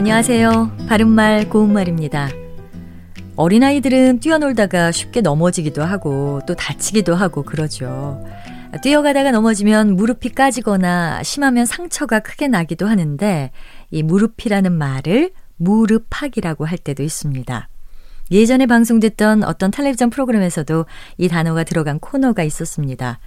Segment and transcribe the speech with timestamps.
[0.00, 0.86] 안녕하세요.
[0.88, 2.30] 바른말 고운말입니다.
[3.36, 8.24] 어린아이들은 뛰어놀다가 쉽게 넘어지기도 하고 또 다치기도 하고 그러죠.
[8.82, 13.50] 뛰어가다가 넘어지면 무릎이 까지거나 심하면 상처가 크게 나기도 하는데
[13.90, 17.68] 이 무릎이라는 말을 무릎팍이라고 할 때도 있습니다.
[18.30, 20.86] 예전에 방송됐던 어떤 텔레비전 프로그램에서도
[21.18, 23.20] 이 단어가 들어간 코너가 있었습니다.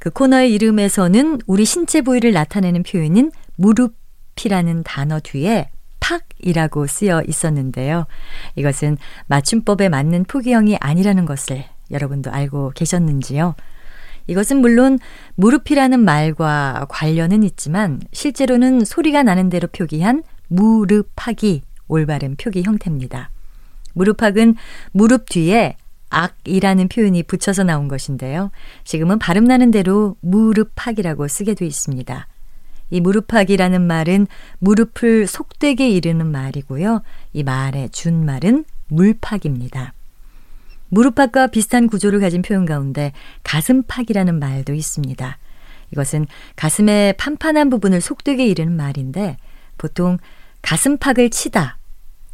[0.00, 5.70] 그 코너의 이름에서는 우리 신체 부위를 나타내는 표현인 무릎이라는 단어 뒤에
[6.08, 8.06] 팍이라고 쓰여 있었는데요.
[8.56, 13.54] 이것은 맞춤법에 맞는 포기형이 아니라는 것을 여러분도 알고 계셨는지요?
[14.26, 14.98] 이것은 물론
[15.36, 23.30] 무릎이라는 말과 관련은 있지만 실제로는 소리가 나는 대로 표기한 무릎팍이 올바른 표기 형태입니다.
[23.94, 24.56] 무릎팍은
[24.92, 25.76] 무릎 뒤에
[26.10, 28.50] 악이라는 표현이 붙여서 나온 것인데요.
[28.84, 32.26] 지금은 발음 나는 대로 무릎팍이라고 쓰게 돼 있습니다.
[32.90, 34.26] 이 무릎팍이라는 말은
[34.58, 37.02] 무릎을 속되게 이르는 말이고요.
[37.32, 39.92] 이 말의 준말은 물팍입니다.
[40.90, 43.12] 무릎팍과 비슷한 구조를 가진 표현 가운데
[43.44, 45.38] 가슴팍이라는 말도 있습니다.
[45.92, 49.36] 이것은 가슴의 판판한 부분을 속되게 이르는 말인데
[49.76, 50.18] 보통
[50.62, 51.78] 가슴팍을 치다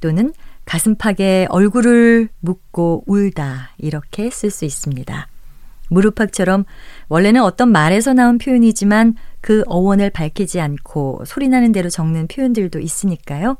[0.00, 0.32] 또는
[0.64, 5.28] 가슴팍에 얼굴을 묻고 울다 이렇게 쓸 수 있습니다.
[5.90, 6.64] 무릎팍처럼
[7.08, 13.58] 원래는 어떤 말에서 나온 표현이지만 그 어원을 밝히지 않고 소리나는 대로 적는 표현들도 있으니까요.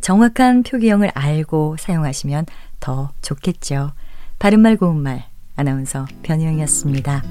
[0.00, 2.46] 정확한 표기형을 알고 사용하시면
[2.80, 3.92] 더 좋겠죠.
[4.38, 7.22] 바른말 고운말 아나운서 변희영이었습니다.